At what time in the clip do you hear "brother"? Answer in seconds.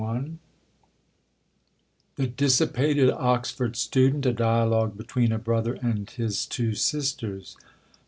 5.37-5.73